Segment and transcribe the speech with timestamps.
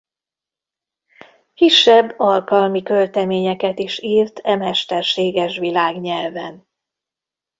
[1.53, 6.67] Kisebb alkalmi költeményeket is írt e mesterséges világnyelven.